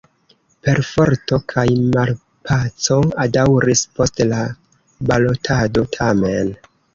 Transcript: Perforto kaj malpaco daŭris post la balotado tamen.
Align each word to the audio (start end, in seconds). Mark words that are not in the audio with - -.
Perforto 0.67 1.37
kaj 1.51 1.65
malpaco 1.95 2.97
daŭris 3.35 3.85
post 4.01 4.23
la 4.31 4.41
balotado 5.13 5.87
tamen. 5.99 6.53